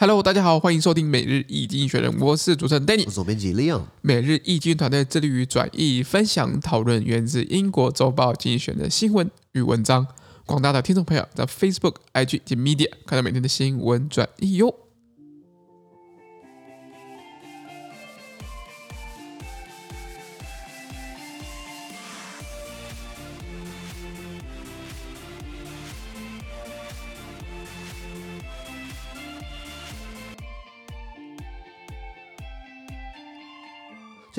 [0.00, 3.82] Hello，大家好，欢迎收听每日易经济学人，我是主持人 Danny，我是总编辑 Leon。
[4.00, 10.06] 每日易经团队致力于转译、分享、讨论源自英国周报经济学的新闻与文章。
[10.46, 14.74] 广大的听众朋友在 Facebook、IG 及 Media 看到每天的新闻转译哟。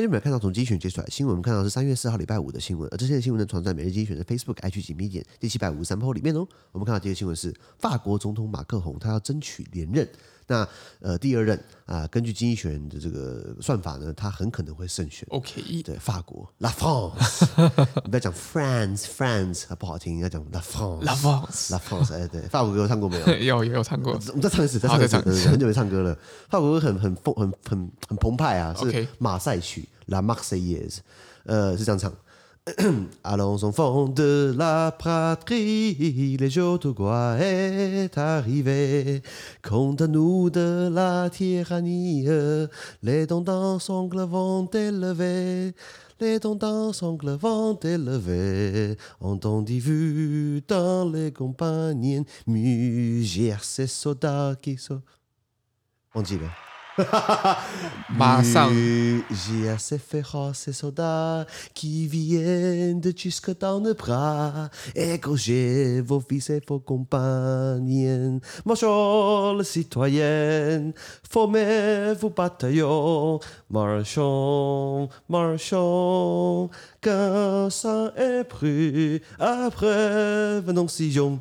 [0.01, 6.47] 今天没有看到从精选接出来新闻，我们看到是三月四号礼拜五的新闻，而这些新闻呢，传在每日精选的 Facebook、IG 及 Medium 第七百五十三铺里面哦。
[6.71, 10.09] 我们看到第一个新闻是法国总统马克宏，他要争取连任。
[10.51, 10.67] 那
[10.99, 15.25] 呃，第二任啊、呃，根据经济学人的这个算法呢，他很可能会胜选。
[15.31, 17.47] OK，对，法国 La France，
[18.03, 23.63] 你 不要讲 France，France 不好听，要讲 La France，La France，La France，哎，对，法国歌有唱过没有？
[23.63, 24.11] 有，有唱过。
[24.27, 26.13] 我们再唱一次，再唱一次，很久没唱歌了。
[26.49, 30.97] 法国歌很很丰很很很澎湃啊，是马赛曲 La Marseillaise，
[31.45, 32.13] 呃，是这样唱。
[33.23, 39.23] Allons enfants de la patrie, les Jotogois est arrivé.
[39.67, 42.27] Contre nous de la tyrannie,
[43.01, 45.73] les dents sangles vont élever.
[46.19, 48.95] Les dents sangles vont élever.
[49.21, 55.01] Entendu vu dans les compagnies mugir ces soldats qui sont.
[56.13, 56.70] On dit là.
[58.17, 58.71] 马上。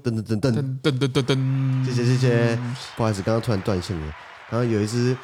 [0.02, 2.58] 噔噔噔噔噔噔噔，谢谢谢谢，
[2.96, 4.14] 不好意思，刚刚突然断线了，
[4.50, 5.16] 然后有一只。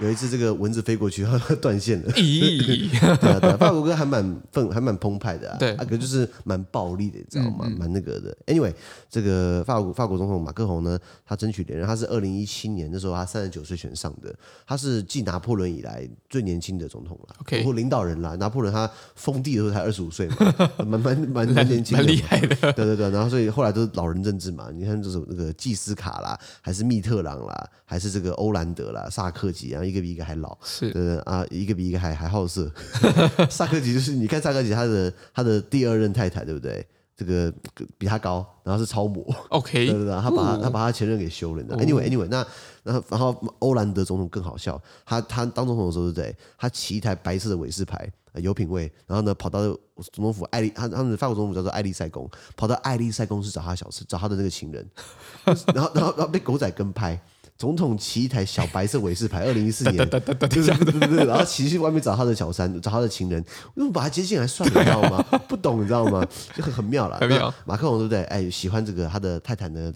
[0.00, 2.10] 有一次，这个蚊子飞过去， 它断线了。
[2.12, 5.56] 咦， 对啊，对啊，法国歌还蛮愤，还蛮澎湃的啊。
[5.58, 7.70] 对，啊，可就是蛮暴力的，你知道吗？
[7.78, 8.34] 蛮那个的。
[8.46, 8.72] Anyway，
[9.10, 14.34] 这个法国法国总统马克宏呢，他争取连任，他是二零一七年的时候，他三十九岁选上的，
[14.66, 17.36] 他是继拿破仑以来最年轻的总统了。
[17.40, 20.54] OK，或领导人啦，拿破仑他封地的时候才二十五岁嘛，
[20.86, 22.72] 蛮蛮蛮蛮年轻，蛮厉害的。
[22.72, 24.70] 对对对，然后所以后来都是老人政治嘛。
[24.72, 29.82] 你看，这是那个季斯卡啦，还是密特朗啦，还是这个欧兰德啦，萨克吉啊。
[29.90, 32.70] 一个比一个还老，是对啊，一个比一个还还好色。
[33.50, 36.86] 萨科齐就是你看萨科齐他的他的第二任太太对不对？
[37.16, 37.52] 这个
[37.98, 39.22] 比他高，然后是超模。
[39.50, 41.62] OK， 对对对，他把他他把他前任给休了。
[41.76, 42.46] Anyway Anyway，那
[42.82, 46.34] 然后然后欧兰德总统更好笑，他他当总统的时候对不对？
[46.56, 48.90] 他骑一台白色的伟士牌，有品味。
[49.06, 54.88] 然后呢，跑到总统府爱丽，他他们法国总统府叫做爱丽塞宫，跑到爱丽塞宫去找他小吃，找他的那个情人。
[55.74, 57.20] 然后然后然后被狗仔跟拍。
[57.60, 63.38] 总统骑一台小白色伟士牌，二零一四年，对对对，然后骑去外面找他的小三，找他的情人，
[63.74, 65.22] 为什么把他接进来算了， 你知道吗？
[65.46, 66.26] 不懂，你知道吗？
[66.56, 67.20] 就很很妙了。
[67.66, 68.24] 马克龙对不对？
[68.24, 69.92] 哎，喜欢这个他的太太呢，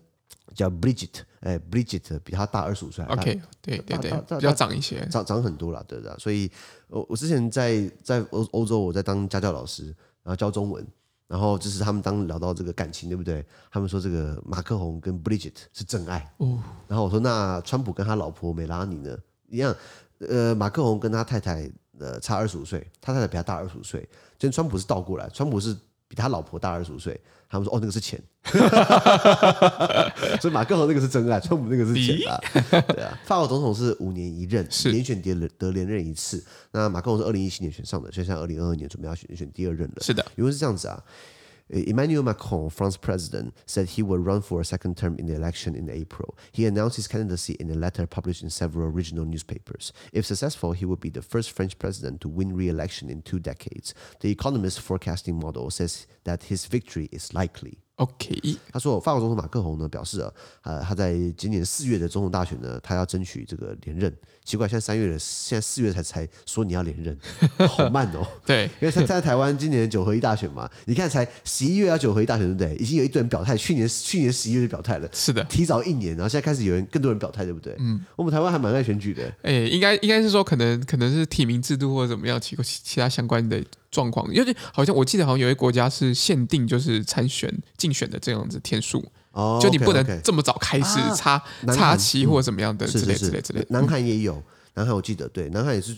[0.54, 3.02] 叫 Brigitte，哎，Brigitte 比他大二十五岁。
[3.06, 6.14] OK，对对对，比较长一些，长长很多了，对的。
[6.18, 6.50] 所以，
[6.88, 9.86] 我我之前在在欧欧洲，我在当家教老师，
[10.22, 10.86] 然后教中文。
[11.26, 13.44] 然后就是他们当聊到这个感情，对不对？
[13.70, 16.32] 他们说这个马克宏跟 Brigitte 是真爱。
[16.36, 16.58] 哦。
[16.86, 19.16] 然后我说那川普跟他老婆梅拉尼呢？
[19.48, 19.74] 一样。
[20.18, 24.08] 呃，马克宏跟他太太呃差二十五岁，他太太比他大二十五岁。
[24.38, 25.76] 跟川普是倒过来，川普是
[26.06, 27.20] 比他老婆大二十五岁。
[27.48, 28.22] 他们说哦，那个是钱。
[30.39, 32.39] 所以马克宏那个是真爱，川普那个是钱啊。
[32.69, 36.43] 对啊，法国总统是五年一任，是连选得得连任一次。
[36.71, 39.97] 那马克宏是二零一七年选上的，所以现在二零二二年准备要选选第二任了。
[40.01, 41.03] 是的，因为是这样子啊。
[41.71, 45.87] Emmanuel Macron, France president, said he will run for a second term in the election in
[45.87, 46.33] April.
[46.51, 49.93] He announced his candidacy in a letter published in several regional newspapers.
[50.11, 53.93] If successful, he would be the first French president to win re-election in two decades.
[54.21, 57.82] The Economist forecasting model says that his victory is likely.
[57.96, 60.32] OK，他说法国总统马克宏呢表示啊，
[60.62, 64.12] 呃，他在今年四月的总统大选呢，他要争取这个连任。
[64.44, 67.16] 奇怪，现在三月了，现在四月才才说你要连任，
[67.68, 68.26] 好慢哦。
[68.44, 72.76] 对，因为他在台湾今年九合一大选嘛，你看才十一月要九合一大选，对不对？
[72.82, 77.74] 已经有一堆人表态，去年去年十一月就表态了，是的，提早一年，然后现在开始有人更多人表态，对不对？
[77.78, 79.32] 嗯，我们台湾还蛮爱选举的。
[79.42, 83.64] 哎，应该应该是说可能可能是提名制度或者怎么样，其其其他相关的。
[83.94, 87.48] 状况，因为好像我记得好像有一个国家是限定就是参选
[87.78, 89.00] 竞选的这样子天数，
[89.62, 91.40] 就你不能这么早开始插
[91.72, 93.64] 插旗或者怎么样的之类之类之类。
[93.70, 94.42] 南韩也有，
[94.74, 95.96] 南韩我记得，对，南韩也是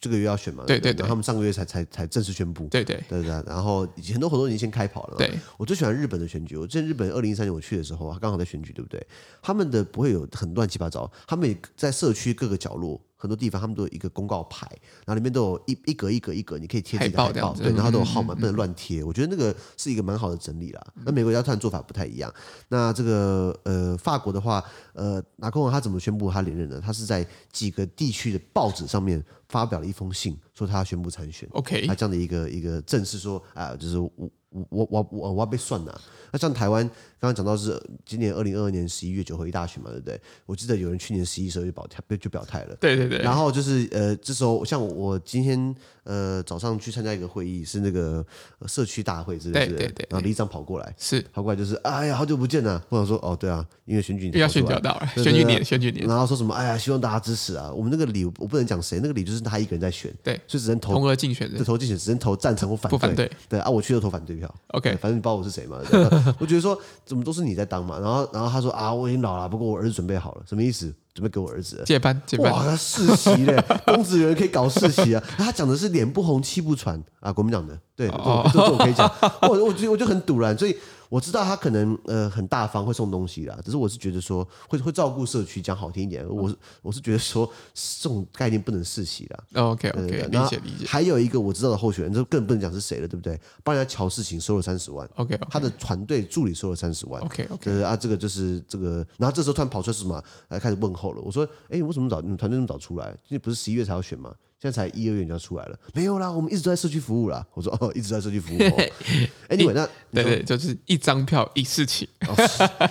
[0.00, 3.02] 这个月要选嘛，对对对，他们上个月才才才正式宣布，对对。
[3.08, 5.16] 对对，然后很多活动已经先开跑了。
[5.16, 9.04] 对，我最喜欢日本的选举，我在日本二零一三年我去的时候，刚好在选举，对不对？
[9.40, 13.00] 他们的不会有很乱七八糟，他们也在社区各个角落。
[13.20, 14.66] 很多地方他们都有一个公告牌，
[15.04, 19.04] 然后里面都有一一格一格一格，你可以贴自己的海报，对，然后都有号码，不能乱贴。
[19.04, 20.80] 我觉得那个是一个蛮好的整理啦。
[21.04, 22.32] 那美国家团做法不太一样。
[22.68, 24.64] 那这个呃，法国的话，
[24.94, 26.80] 呃，拿破仑他怎么宣布他连任呢？
[26.82, 31.46] 他是在几个地区的报纸上面发表了一封信，说他要宣布参选。
[31.52, 34.30] OK，他这样的一个一个正式说啊，就是我我
[34.70, 36.00] 我我我我要被算了。
[36.32, 36.88] 那像台湾
[37.20, 40.18] 刚刚讲到是今年二零二二年十一月九合一大选嘛，对不对？
[40.46, 42.74] 我记得有人去年十一时候就表态，就表态了。
[42.80, 43.18] 对对对。
[43.18, 45.74] 然后就是呃，这时候像我今天
[46.04, 48.24] 呃早上去参加一个会议，是那个
[48.66, 49.66] 社区大会，是不是？
[49.66, 50.06] 对对对。
[50.08, 52.82] 然后李长跑过来，是跑过来就是哎呀，好久不见了。
[52.88, 56.06] 我想说哦，对啊，因为选举要选举到了，选举年，选举年。
[56.08, 56.54] 然后说什么？
[56.54, 57.70] 哎呀，希望大家支持啊！
[57.70, 62.98] 我们那个里我不能讲谁，那个里就是他一个人在选，对，所以只能投同额竞选的，投竞选只能投赞成或反对。
[62.98, 63.30] 不反对。
[63.46, 64.54] 对啊，我去就投反对票。
[64.68, 65.78] OK，反正你不知道我是谁嘛。
[66.40, 66.80] 我觉得说。
[67.10, 67.98] 怎么都是你在当嘛？
[67.98, 70.94] 然后，然后他说啊，我已经老了，不过我儿子准备好了，什么意思？
[71.14, 72.52] 准备给我儿子接班，接班。
[72.52, 75.22] 哇，世袭嘞， 公子人可以搞世袭啊！
[75.36, 79.10] 他讲的是脸不红气不喘啊，国民党的，对，这这我可以讲。
[79.42, 80.76] 我我觉得我就很堵然，所以。
[81.10, 89.64] 我知道他可能呃很大方会送东西啦，只是我是觉得说会会照顾社区，讲好听一点，我是我是觉得说这种概念不能世袭啦。
[89.64, 90.86] OK OK，理解理解。
[90.86, 93.36] 还有一个我知道的候选人，这更不能讲是谁了，对不对？
[93.64, 100.22] 帮人家乔事情收了三十万，OK，他的团队助理收了三十万，OK OK，啊这个就是这个，然后这时候突然跑出来是什么？
[100.50, 101.22] 来开始问候了。
[101.22, 103.08] 我说，哎，你为什么早你们团队那么早出来？
[103.28, 104.34] 因为不是十一月才要选吗？
[104.60, 107.42] 现在才一二月就要出来了，没有啦，我们一直都在社区服务啦。
[107.54, 108.58] 我说哦，一直在社区服务。
[109.48, 112.06] 哎，你们那对对，就是一张票一事情，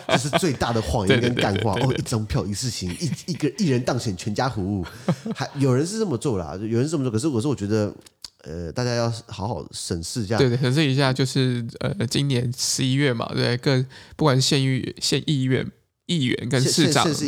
[0.08, 1.94] 这是最大的谎言 跟干话哦。
[1.96, 4.84] 一张票一事情，一一个一人当选全家服务，
[5.36, 7.12] 还有人是这么做啦，有人是这么做。
[7.12, 7.94] 可是我说，我觉得
[8.46, 13.86] 呃，大家要好好审视一下，对对，审视一下，就是呃，今年十一月嘛，对，各
[14.16, 15.72] 不管是县议县议院。
[16.10, 17.28] 议员跟市长是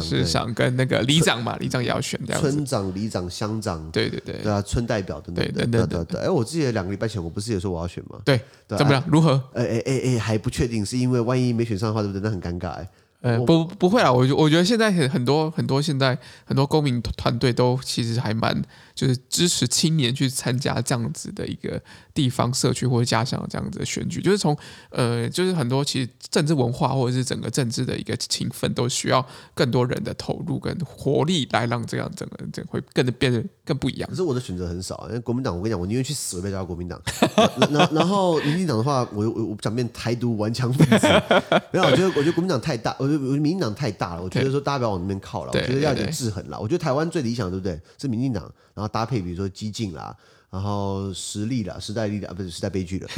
[0.00, 6.22] 市长跟那个里长嘛，里长也要选这样村长、里长、乡长，对对对，对啊，村代表等等等等等等。
[6.22, 8.18] 哎，我记得两个礼拜前我不是也说我要选吗？
[8.24, 9.04] 对，怎么样？
[9.06, 9.38] 如何？
[9.52, 12.22] 哎哎哎哎，还不确定，是因为万一没选上的话，对不对？
[12.22, 12.88] 那很尴尬哎。
[13.20, 18.62] 呃，不不会啊，我我觉得现在很很多很多现在很多公民团队都其实还蛮。
[18.94, 21.80] 就是支持青年去参加这样子的一个
[22.12, 24.56] 地方社区或者家乡这样子的选举，就是从
[24.90, 34.08] 呃，就是很多其实政治文化或者是整个政治的一个情分，都需要更多人的投入跟活力来让这样整个这会更的变得更不一样。
[34.08, 37.00] 可是我的选择很少，因为国民党，我跟你讲，我宁愿去死，我不要加入国民党。
[37.70, 41.06] 然然后民进党的话，我我我不想变台独顽强分子。
[41.72, 44.22] 没有，我觉得我觉得国民党太大，我觉得民进党太大了。
[44.22, 46.60] 我觉得说大家不要往那边靠了，我觉得要有点制衡了。
[46.60, 47.80] 我觉得台湾最理想对不对？
[47.98, 48.42] 是民进党，
[48.74, 50.16] 然后搭配比如说激进啦。
[50.50, 53.08] 然后实力啦，时代力量不是时代悲剧了，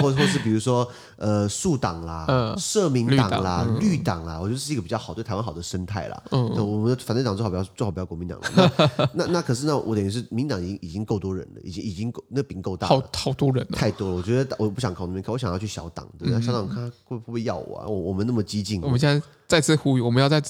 [0.00, 6.22] 或或是比如说呃，树党啦、社民党啦、绿党啦，我觉得是一个比较好对台湾好的生态啦。
[6.30, 8.72] 嗯，我们反对党最好不要最好不要国民党了。
[9.12, 14.14] 那 那那可是那我等于是民党已经已经够多人了，已经已经够那饼够大了，好好多人，太多了。
[14.14, 16.40] 我觉得我不想考那边考，我想要去小党，对不对？
[16.40, 17.86] 小党看会不会要我啊？
[17.88, 20.40] 我我们那么激进，我们现在再次呼吁，我们要在。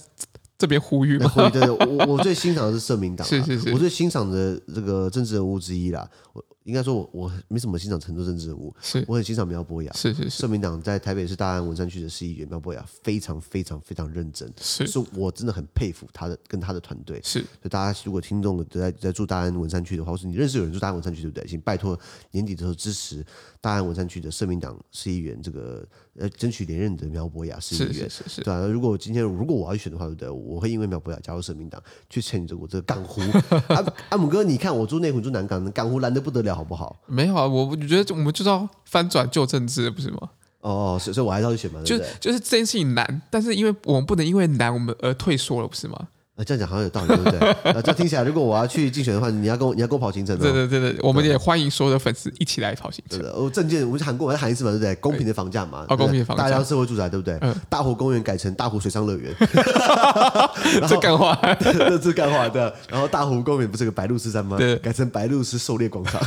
[0.56, 1.30] 这边呼吁嘛？
[1.50, 6.08] 对，我我最欣赏的是社民党， 是是是，我最欣赏的这个政治人物之一啦。
[6.32, 10.30] 我应该说我，我我没什么欣赏很多政治人物，是我很欣赏苗博雅，是是是。
[10.30, 17.20] 社民党在台北市大安文山区的市议员苗博雅非常非常非常认真，是，是我真的很佩服他的跟他的团队。
[17.22, 21.46] 是，所以大家如果听众在在住大安文山区的话，或是你认识有人住大安文山区，对不对？
[21.46, 21.98] 请拜托
[22.30, 23.22] 年底的时候支持
[23.60, 25.86] 大安文山区的社民党市议员这个。
[26.18, 30.30] 呃，争取连任的苗博雅是议员，是是是，对啊，如果今天如果我要去选的话，对不对？
[30.30, 33.20] 我会因为苗博雅加入社民党，去撑着我这个港湖。
[33.68, 36.96] 阿 阿姆哥，你看我住内湖，住南港，港湖蓝的不得了，好不好？
[37.06, 40.30] 没有啊，我我觉得我们就是要翻转旧政治，不是吗？
[40.60, 46.08] 哦，所以所以我还是要去选嘛，就就是这件事情难，但是因为我们不能因为难我们而退缩了，不是吗？
[46.36, 47.38] 啊，这样讲好像有道理，对不对？
[47.48, 50.42] 啊， 这样听起来，如果我要去竞选的话，你要跟我，你要跟我跑行程的。
[50.42, 53.20] 对对对对，我们也欢迎所有的粉丝一起来跑行程。
[53.20, 54.94] 对的，我证件，我就喊过，我要喊一次嘛，对不对？
[54.96, 57.38] 公平的房价嘛，公平的房价，大家社会住宅，对不对？
[57.68, 59.32] 大湖公园改成大湖水上乐园，
[60.88, 62.74] 这干话， 这是干话的。
[62.90, 64.56] 然后大湖公园不是个白鹭之山吗？
[64.58, 66.20] 对，改成白鹭鸶狩猎广场。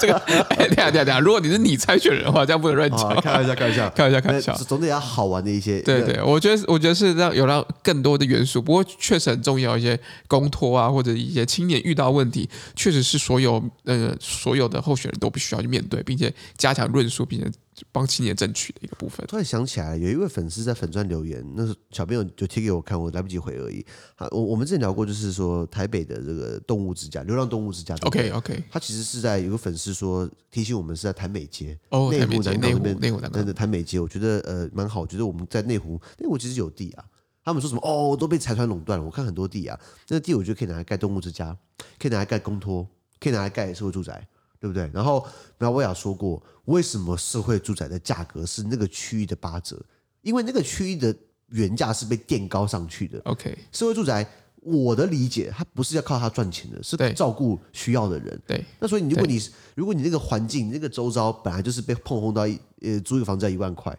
[0.00, 3.14] 这个，哎，等下等下等下，如果你是你参选人的话，这样不能乱讲。
[3.20, 4.52] 开玩笑，开玩笑，开玩笑，开玩笑。
[4.66, 5.80] 总得要好玩的一些。
[5.82, 8.60] 对对，我觉得，我觉得是让有让更多的元素。
[8.60, 9.76] 不过确确实很重要。
[9.76, 17.50] 一些公托啊，或者一些青年遇到问题，确实是所有呃所有的候选人都必须要去面对，并且加强论述，并且。
[17.90, 19.26] 帮青年争取的一个部分。
[19.26, 23.84] 突然想起来，有一位粉丝在粉钻留言，那是小朋友就贴给我看，我来不及回而已。
[24.14, 27.96] 好，我我们之前聊过，就是说台北的这个动物之家，流浪动物之家。
[28.02, 28.62] OK OK。
[28.70, 35.00] 他其实是在有个粉丝说提醒我们是在潭美街哦，内湖南港那边，内湖南港的潭美街，我觉得呃蛮好。
[35.00, 37.04] 我觉得我们在内湖，内湖其实有地啊。
[37.44, 39.04] 他们说什么哦，都被财团垄断了。
[39.04, 41.56] 我看很多地啊，那个地我觉得可以拿来盖动物之家，
[41.98, 42.86] 可以拿来盖公托，
[43.20, 44.26] 可以拿来盖社会住宅。
[44.62, 44.88] 对不对？
[44.94, 45.26] 然后
[45.58, 49.76] 苗威雅说过，为什么社会住宅的价格是那个区域的八折？
[50.20, 51.12] 因为那个区域的
[51.48, 53.20] 原价是被垫高上去的。
[53.24, 54.24] OK，社会住宅，
[54.60, 58.40] 我的理解，它不是要靠它赚钱的，是照顾需要的人。
[58.46, 59.40] 对，那所以如果你
[59.74, 63.92] 如果你那个环境，那个周遭本来就是被碰轰到一呃租一个房子要一万块。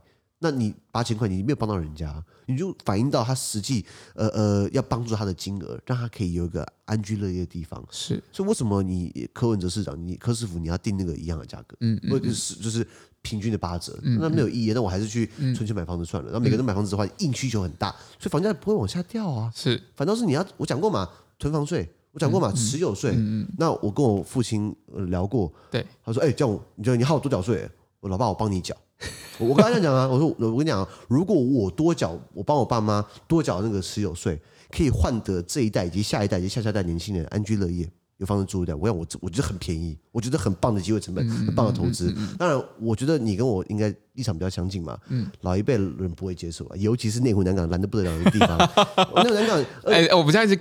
[0.44, 7.82] 那你八千块，你没有帮到人家，你就反映到他实际，呃呃，要帮助他的金额，让他可以有一个安居乐业的地方。
[7.90, 11.78] 是，所以为什么你柯文哲市长，你柯师傅，你要定那个一样的价格？
[11.80, 12.86] 嗯，或者是就是
[13.22, 14.74] 平均的八折，嗯、那没有意义。
[14.74, 16.30] 那我还是去存钱买房子算了。
[16.34, 19.50] 那、嗯、每个人买房子的话，硬需求很大，所以房价不会往下掉啊。
[19.56, 21.10] 是，反倒是你要，我讲过嘛，
[21.40, 23.12] 囤房税，我讲过嘛，持有税。
[23.12, 23.48] 嗯嗯。
[23.58, 24.76] 那我跟我父亲
[25.08, 27.70] 聊过，对，他说，哎、欸，这样你觉得你好多缴税？
[28.02, 28.76] 我老爸，我帮你缴。
[29.40, 38.78] 我跟他这样讲啊，我说我跟你讲啊，如果我多缴，我帮我爸妈多缴那个持有税，可以换得这一代以及下一代以及下下代年轻人安居乐业，有房子住的。
[38.78, 42.14] 我讲我我觉得很便宜，我觉得很棒的机会成本，很棒的投资。
[42.38, 44.98] 当然，我觉得你跟我应该立场比较相近嘛。
[45.10, 48.58] 嗯，老一辈人不会接受啊，尤其是内湖南港蓝得不得了的地方。
[49.24, 50.60] 内湖南港，哎，我们现在是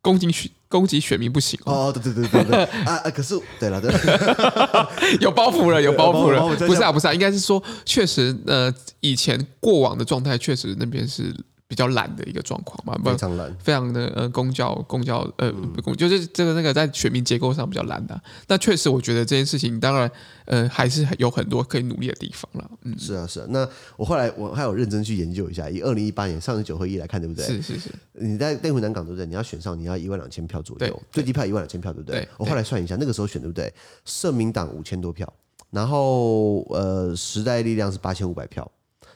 [0.00, 3.10] 攻击选攻击选民不行哦，对对对对对 啊啊！
[3.10, 4.88] 可是对了，对 了，
[5.20, 11.34] 有包袱了，有包袱了，不是啊，不是啊，应该是说，确实，呃，以前过往的状态，确实那边是。
[11.72, 15.50] 比较懒的一个状况嘛，非常懒，非常的呃，公交公交呃，
[15.82, 18.22] 公就是这个那个在选民结构上比较懒的、啊。
[18.46, 20.10] 那确实，我觉得这件事情当然
[20.44, 22.70] 呃还是有很多可以努力的地方了。
[22.82, 23.46] 嗯，是啊是啊。
[23.48, 27.46] 那我后来我还有认真去研究一下，以二零一八年上次九合一来看，对不对？
[27.46, 27.88] 是是是。
[28.12, 29.24] 你在内湖南港对不对？
[29.24, 32.20] 你要选上，你要一万两千票左右，最低票一万两千票，对不对？
[32.20, 33.72] 对我后来算一下，那个时候选对不对？
[34.04, 35.32] 社民党五千多票，
[35.70, 38.70] 然后呃时代力量是八千五百票。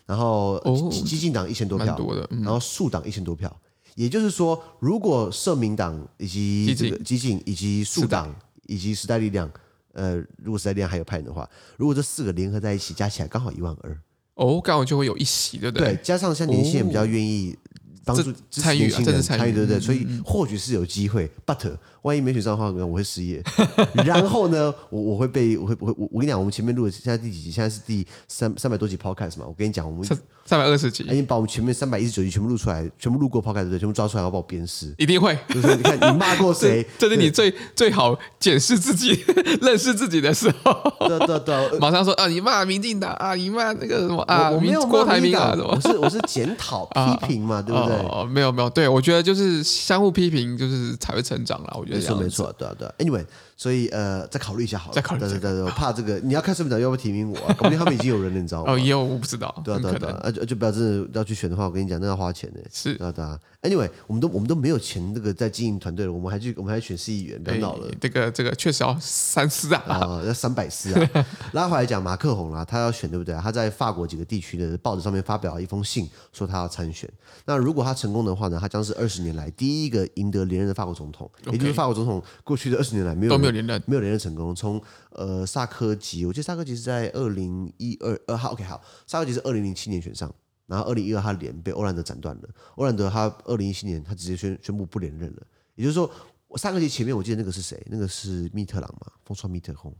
[0.06, 1.98] 然后激进党一千多票，
[2.30, 3.54] 然后树党一千多票，
[3.96, 8.34] 也就是说，如果社民党以及这个激进以及树党
[8.66, 9.50] 以及时代力量，
[9.94, 13.98] 呃，如果时代力量还有派人的话，如果这四个联合在一起加起来刚好一万二，
[14.34, 15.94] 哦，刚好就会有一席，对不对？
[15.94, 17.56] 对，加上像年轻人比较愿意
[18.04, 19.02] 帮助参与参
[19.48, 19.80] 与，对不对？
[19.80, 21.76] 所以或许是有机会，but。
[22.06, 23.42] 万一没选上的话，我会失业。
[24.06, 27.50] 然后呢，我我会被我会我会我我跟你讲，我们前面录的现在第几集？
[27.50, 29.44] 现在是第三三百多集 podcast 嘛。
[29.46, 30.06] 我跟你讲，我们
[30.44, 34.94] 三百二十集，已经把我们前面三百一十九集全部录出来，全部录过 podcast 的，全部抓出来，要把我鞭尸。
[34.98, 36.86] 一定会，就是你看你骂过谁？
[36.96, 39.18] 这是你最最好检视自己、
[39.60, 40.92] 认识自己的时候。
[41.08, 44.48] 对对对，马上说啊，你骂民进党啊，你骂那个什么啊？
[44.52, 45.66] 我没有郭台铭啊，什么？
[45.74, 47.96] 我是我是检讨批评嘛，对不对？
[48.08, 51.74] 哦，没有没有，对我觉得就是相互批评，就是才会成长啦。
[51.76, 52.68] 我觉得没错没错，对。
[52.76, 53.24] 对，Anyway，
[53.56, 54.94] 所以呃，再考虑一下好了。
[54.94, 57.54] 再考虑，对对对，我怕这个，你要看社民党要不要提名我啊？
[57.58, 58.72] 搞不定他们已经有人了，你知道吗？
[58.72, 59.52] 哦，也有我不知道。
[59.64, 62.60] 对啊对啊对啊，就就不要真的要去选的话，我跟你讲，那要花钱的。
[62.70, 63.38] 是啊对啊。
[63.62, 67.88] Anyway，我们都我们都没有钱那个在经营团队了，我们还去我们还选市议员，别闹了。
[68.00, 71.10] 这个这个确实要三思啊，啊，要三百思啊。
[71.52, 73.34] 拉回来讲，马克宏啊，他要选对不对？
[73.36, 77.10] 他在法国几个地区的报纸上面发表了一封信，说他要参选。
[77.44, 84.54] 那如果他成功的话呢，他将是二十年来第一个赢得连任的法国总统，也就是法国总统过去的二十年来没有没有连任，没有连任成功。
[84.54, 90.32] 从呃萨科吉，我记得萨科吉是在二零一二二号，OK 好，萨科吉是二零零七年选上。
[90.66, 95.42] 然后二零一二他连被欧兰德斩断了，欧兰德他二零一七年他直接宣宣布不连任了，
[95.76, 96.10] 也就是说，
[96.48, 97.80] 我上个节前面我记得那个是谁？
[97.88, 99.94] 那个是密特朗嘛，风川密特轰，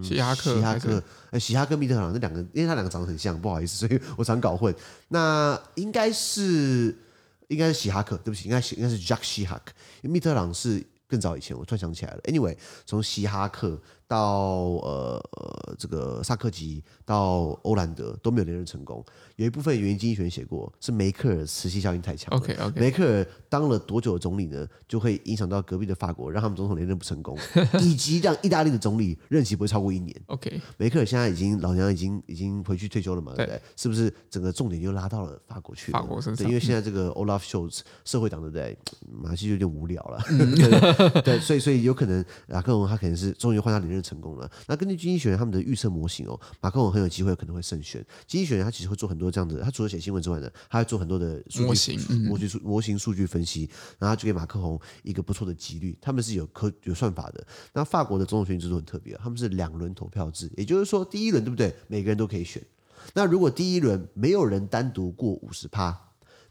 [0.00, 4.72] 希哈克，希哈克，哎，希哈克密特朗那两个，因为他两个长得很像，不好意思，所以 我常搞混。
[5.08, 6.96] 那应该是
[7.48, 9.72] 应该是希哈克，对不起，应该是应该是 Jack 希哈克，
[10.02, 10.80] 因为密特朗是
[11.14, 12.20] 更早以前，我突然想起来了。
[12.22, 13.80] Anyway，从嘻哈克。
[14.06, 14.18] 到
[14.82, 19.04] 呃呃这个萨克吉到欧兰德都没有连任成功，
[19.36, 22.34] 有一部分原因经济学人写过是梅克尔磁吸效应太强。
[22.36, 24.66] OK OK，梅克尔当了多久的总理呢？
[24.86, 27.36] 就会影响到隔壁的法国，让他们总统连任不成功，
[27.80, 30.14] 以及让意大利的总理任期不会超过一年。
[30.26, 33.32] OK，梅克尔现在已经老娘已经已经回去退休了嘛？
[33.34, 33.60] 对不对？
[33.76, 35.98] 是不是整个重点就拉到了法国去了？
[35.98, 38.76] 法国身上，对，因为现在这个 Olaf Scholz 社会党对不对？
[39.10, 40.22] 马上就有点无聊了。
[40.30, 40.70] 嗯、 对，
[41.10, 44.50] 对，对，所以所以有可能马克龙他可能是终于换他连连任成功了。
[44.66, 48.04] 那根据经济学人他们的预测模型哦，马克宏很有机会可能会胜选。
[48.26, 55.96] 经济学人他其实会做很多这样子，他除了写新闻之外呢，他会做很多的模型、模型、模型数据分析，然后就给马克宏一个不错的几率。
[56.00, 57.46] 他们是有科有算法的。
[57.72, 61.74] 那法国的总统选举制度很特别，他们是两轮投票制，也就是说第一轮对不对？
[61.86, 62.62] 每个人都可以选。
[63.12, 65.98] 那如果第一轮没有人单独过五十趴，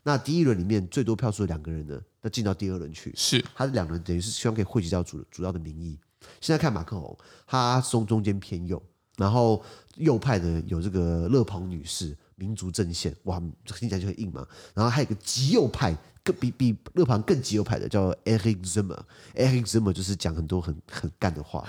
[0.03, 3.11] 那第一轮里面最多票数的两个人呢，那进到第二轮去。
[3.15, 5.97] 是，他的两轮等于是希望可以汇集到主主要的民意。
[6.41, 8.81] 现在看马克宏，他中中间偏右，
[9.17, 9.63] 然后
[9.95, 14.45] 右派的有这个勒庞女士，民族阵线，哇，听起来就很硬嘛。
[14.73, 21.67] 然后还有一个极右派，更比比勒庞更极右派的叫 Eric Zemmour，Eric Zemmour 就是讲很多很很干的话。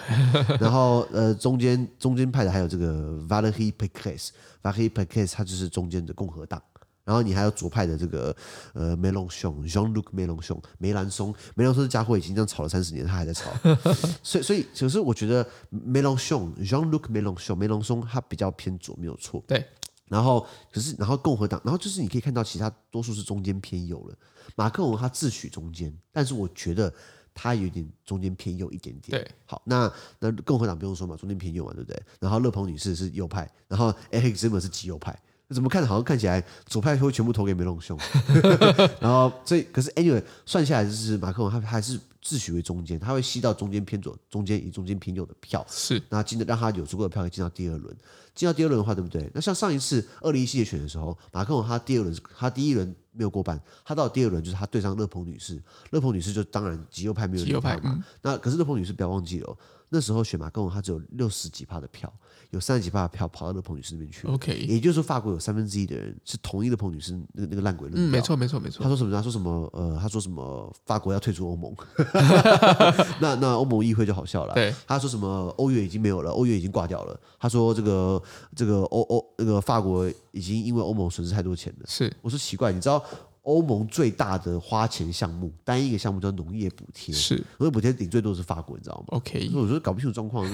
[0.58, 6.62] 然后呃，中间中间派的还有这个 Valérie Pécresse，Valérie Pécresse 他就是中间的共和党。
[7.04, 8.34] 然后你还有左派的这个
[8.72, 13.50] 呃梅隆雄，Jean-Luc 梅隆雄，梅兰松，梅兰松这家伙已经这样吵了三十年，他还在吵，
[14.22, 19.44] 所以所以可是我觉得梅隆雄，Jean-Luc 梅隆雄，梅隆松他比较偏左，没有错。
[19.46, 19.64] 对。
[20.06, 24.14] 然后可是然后共和党，然后就是你可以看到其他多数是中间偏右了。
[24.54, 26.92] 马克龙他自诩中间，但是我觉得
[27.32, 29.18] 他有点中间偏右一点点。
[29.18, 29.30] 对。
[29.46, 32.00] 好，那那共和党不用说嘛，中间偏右嘛，对不对？
[32.20, 35.18] 然后勒庞女士是右派，然后 Zemmour 是极右派。
[35.50, 37.98] 怎么看好像看起来左派会全部投给梅隆兄，
[39.00, 46.02] 然后所以可是 anyway 算下来就是马克龙他还是自诩为中间，他会吸到中间偏左、中间以中间偏右的票，是。
[46.08, 47.94] 那进的让他有足够的票可以进到第二轮，
[48.34, 49.30] 进到第二轮的话对不对？
[49.34, 59.56] 那像上一次二零一七年选的时候，马克龙他第二轮他第一轮没有过半，他到第二轮就是他对上勒庞女士，勒庞女士就当然极右派没有右派嘛，嗯、那可是勒庞女士不要忘记了。
[59.94, 62.12] 那时候选马克宏，他只有六十几趴的票，
[62.50, 64.26] 有三十几趴的票跑到那彭女士那边去。
[64.26, 68.10] OK，也就是说，法国有三分之一的人是同意的彭女士那个那个烂鬼论调。
[68.10, 68.82] 嗯，没错，没错，没错。
[68.82, 69.12] 他说什么？
[69.12, 69.70] 他说什么？
[69.72, 70.74] 呃，他说什么？
[70.84, 71.72] 法国要退出欧盟。
[73.22, 74.54] 那那欧盟议会就好笑了。
[74.54, 75.54] 对，他说什么？
[75.58, 77.16] 欧元已经没有了，欧元已经挂掉了。
[77.38, 78.20] 他说这个
[78.56, 81.86] 这个欧欧那个法国已经因为欧盟损失太多钱了。
[81.86, 83.00] 是，我说奇怪，你知道？
[83.44, 90.50] 欧盟最大的花钱项目，单一个项目叫农业补贴，是农业补贴顶最多是法国，你知道吗？OK，所以我觉得搞不清楚状况。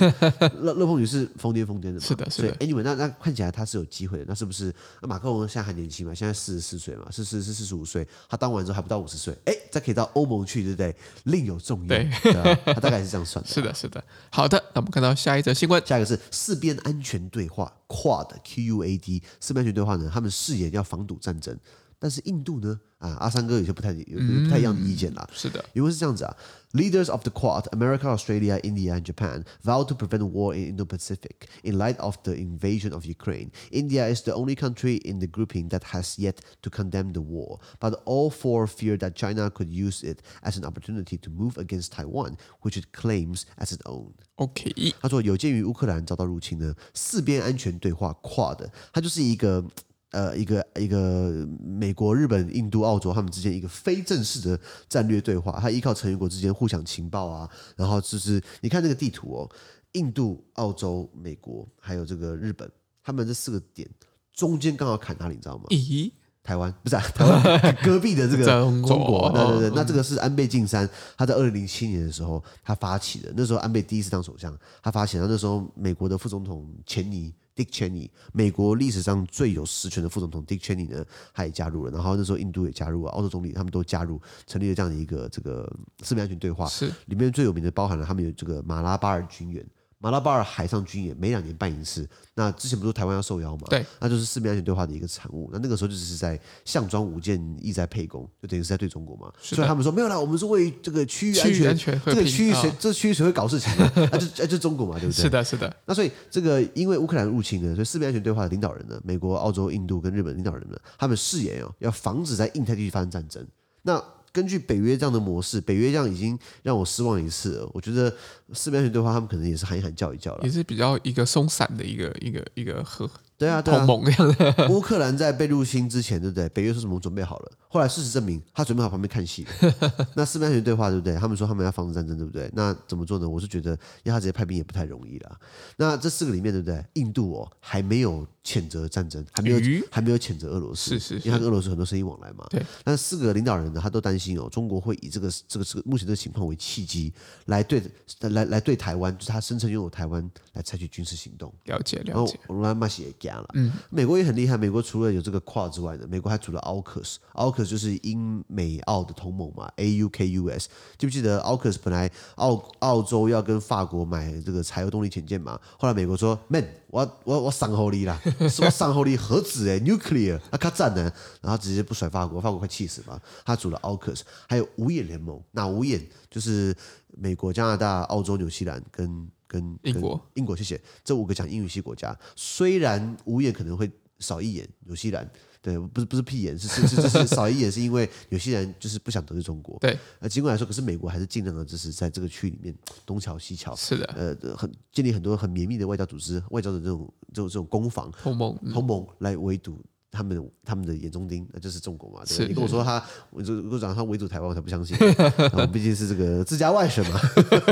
[0.61, 2.54] 勒勒庞女是疯癫疯癫的嘛，是的，是的。
[2.56, 4.75] Anyway，那那看起来他是有机会的，那是不是？
[5.00, 6.12] 那马克龙现在还年轻嘛？
[6.12, 10.94] 现在四十四岁嘛，是是是四十五岁，他当完之后还不到五十岁，哎，再可以到欧盟去，对不对？
[11.25, 11.88] 另有重用。
[11.88, 13.49] 对，对啊，他大概是这样算的。
[13.54, 14.02] 是的，是的。
[14.30, 21.56] 好的，那我们看到下一则新闻，下一个是四边安全对话 Quad Q U A D 四边安全对话呢，他们誓言要防堵战争。
[22.00, 22.79] 但是印度呢？
[22.98, 25.27] 啊，阿三哥有些不太有不太一样的意见啦。
[25.29, 26.36] 嗯、是的，因为是这样子啊，
[26.72, 31.78] Leaders of the Quad, America, Australia, India, and Japan vowed to prevent war in Indo-Pacific in
[31.78, 33.51] light of the invasion of Ukraine.
[33.69, 37.60] India is the only country in the grouping that has yet to condemn the war,
[37.80, 41.91] but all four fear that China could use it as an opportunity to move against
[41.91, 44.13] Taiwan, which it claims as its own.
[44.36, 49.63] OK，他说有鉴于乌克兰遭到入侵呢，四边安全对话 Quad，它就是一个。
[50.11, 59.51] 呃，一个一个美国、日本、印度、澳洲他们之间一个非正式的战略对话，它依靠成员国之间互享情报啊，然后就是你看这个地图哦，
[59.92, 62.68] 印度、澳洲、美国还有这个日本，
[63.05, 63.88] 他们这四个点
[64.33, 65.64] 中间刚好砍哪里，你知道吗？
[65.68, 66.11] 咦，
[66.42, 77.33] 台湾 不是、啊、台湾 隔壁的这个中国，中国对对对，那这个是安倍晋三，他在二零零七年的时候他发起的，那时候安倍第一次当首相，他发起的，那时候美国的副总统钱尼。
[77.61, 81.90] Dick Cheney，美国历史上最有实权的副总统 Dick Cheney 呢，他也加入了。
[81.90, 85.70] 然后那时候印度也加入了，澳洲总理他们都加入，成立了这样的一个这个
[86.03, 86.64] 四边安全对话。
[86.66, 89.62] 是里面最有名的包含了他们有这个马拉巴尔军演。
[90.02, 93.66] 马拉巴尔海上军演每两年办一次，那之前不是台湾要受邀嘛？
[93.68, 95.50] 对，那就是四边安全对话的一个产物。
[95.52, 99.30] 那那个时候就只是在项庄舞剑，意在沛公，就等于是在对中国嘛。
[99.38, 103.92] 所以他们说没有啦，我们是为这个区域安全，安全这个区域谁，哦、这个区域谁会搞事情啊？
[104.10, 105.22] 啊就啊就中国嘛，对不对？
[105.22, 105.76] 是的，是的。
[105.84, 113.46] 那所以这个因为乌克兰入侵呢，所以四边安全对话的领导人呢，美国、澳洲、印度跟日本领导人呢，他们誓言哦，要防止在印太地区发生战争。
[113.82, 114.02] 那
[114.33, 117.71] 根据北约这样的模式，北约这样已经让我失望一次了。
[117.73, 118.14] 我觉得
[118.53, 124.69] 四边安全对话，他们可能也是喊一喊叫一叫了，也是比较一个松散的一个一个一个和对啊，同盟这样的。
[124.69, 126.47] 乌克兰在被入侵之前，对不对？
[126.51, 129.47] 北约说什么准备好了，后来事实证明他准备好旁边看戏。
[130.14, 131.14] 那四边安全对话，对不对？
[131.14, 132.51] 他们说他们要防止战争，对不对？
[132.53, 133.27] 那怎么做呢？
[133.27, 133.71] 我是觉得
[134.03, 135.37] 要他直接派兵也不太容易了。
[135.79, 136.85] 那这四个里面，对不对？
[136.95, 139.59] 印度哦还没有谴责战争，还没有
[139.90, 142.46] 还没有谴责俄罗斯，是是，是，因为他跟俄罗斯很多生意往来嘛。
[142.48, 142.64] 对。
[142.83, 147.12] 但四个领导人呢，他都担心哦，中国会以这个这个这个目前这个情况为契机，
[147.46, 147.83] 来对
[148.20, 151.53] 来来对台湾，就是他声称拥有台湾，来采取军事行动。
[151.64, 152.40] 了解了解。
[152.46, 153.46] 我们来马也加了。
[153.55, 153.72] 嗯。
[153.90, 160.68] 美国也很厉害，美国除了有这个 QUAD 之外呢，美国还组了 AUKUS，AUKUS 就是英美澳的同盟嘛，A U K U S。
[160.96, 165.61] 记不记得 AUKUS 本来澳澳洲要跟法国买这个柴油动力潜舰嘛？
[165.79, 166.64] 后来美国说，Man。
[166.90, 173.21] 我我我上后你啦，是我上后力核子诶，nuclear 啊，他战呢，然后直接不甩法国，法国快气死了。
[173.45, 175.43] 他组了 AUKUS，还有五眼联盟。
[175.51, 176.75] 那五眼就是
[177.16, 182.16] 美国、加拿大、澳洲、纽西兰跟跟英国，英国谢谢这五个讲英语系国家。
[182.37, 185.29] 虽然五眼可能会少一眼，纽西兰。
[185.62, 189.79] 对，不是不是屁眼，是是是是少一眼，是因为有些人就是不想得罪中国。
[189.79, 193.77] 对，呃，尽管来说，可是美国还是尽量的，就是在这个区域里面东瞧西瞧。
[193.77, 199.79] 是的，呃，很建立很多很绵密的外交组织，外交的这种这种这种攻防同盟同盟来围堵。
[200.11, 202.23] 他们他们的眼中钉，那就是中国嘛。
[202.27, 204.96] 对，你跟我说他，我就如果讲他围堵台湾，我才不相信。
[205.55, 207.20] 我毕竟是这个自家外省嘛。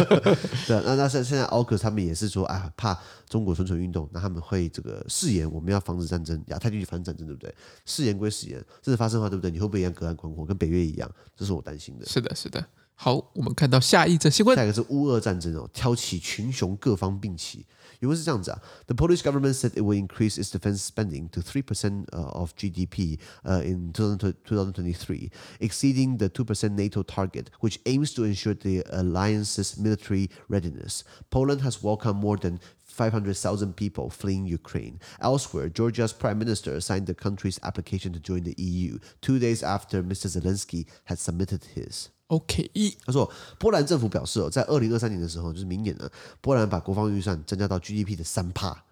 [0.67, 2.97] 对，那那现现在奥克他们也是说，啊，怕
[3.29, 7.53] 中国蠢蠢欲动，那他们会这个誓言，我们要防止战争，亚太地区防止战争，对不对？
[7.85, 9.51] 誓言归誓言，真的发生的话，对不对？
[9.51, 11.11] 你会不会一样隔岸观火，跟北约一样？
[11.37, 12.07] 这是我担心的。
[12.07, 12.65] 是的，是的。
[12.95, 17.65] 好，我们看到下一则新闻，下一个是乌俄战争哦，挑起群雄，各方并起。
[18.00, 23.20] 原文是这样子啊，The Polish government said it will increase its defense spending to three percent of GDP
[23.64, 30.30] in 2023, exceeding the two percent NATO target, which aims to ensure the alliance's military
[30.50, 31.04] readiness.
[31.30, 35.00] Poland has welcomed more than 500,000 people fleeing Ukraine.
[35.20, 40.04] Elsewhere, Georgia's prime minister signed the country's application to join the EU two days after
[40.04, 40.28] Mr.
[40.28, 42.10] Zelensky had submitted his.
[42.29, 42.71] OK，
[43.05, 46.09] 他说，波兰政府表示哦，在二零二三年的时候，就是明年呢，
[46.41, 48.85] 波兰把国防预算增加到 GDP 的三趴，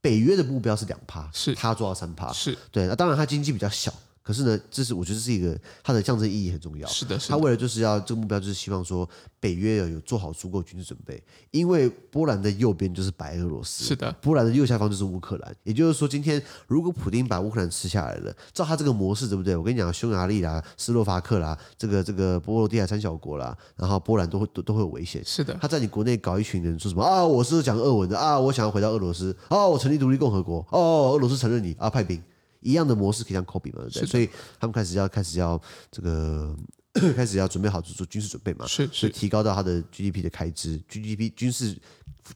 [0.00, 1.54] 北约的目标是两趴，是。
[1.54, 2.56] 他做到三趴，是。
[2.70, 3.92] 对，那当然他经济比较小。
[4.24, 6.88] 可是呢，这是我觉得是一个它的象征意义很重要。
[6.88, 7.34] 是的，是的。
[7.34, 9.06] 他为了就是要这个目标，就是希望说
[9.38, 15.54] 北约有有做好足够军事准备，因为波兰的右边就是白俄罗斯，是的，波兰的右下方就是乌克兰。
[15.62, 19.54] 也就是说，今天如果普丁把乌克兰吃下来了，照他这个模式，对不对？
[19.54, 25.22] 我跟你讲，匈牙利啦、斯洛伐克啦、这个这个波罗的海三小国啦，然后波兰都会都都会有危险。
[25.22, 27.22] 是的，他在你国内搞一群人说什么啊？
[27.22, 32.22] 我是讲俄文的啊，我想要回到俄罗斯啊，我成立独立共和国哦，俄罗斯承认你啊，派兵。
[32.64, 34.06] 一样的模式可以像 copy 嘛，对不对？
[34.06, 35.60] 所以他们开始要开始要
[35.92, 36.56] 这个
[37.14, 41.76] 开始要准备好做军事准备嘛，是，是，提高到他的 GDP 的开支，GDP 军事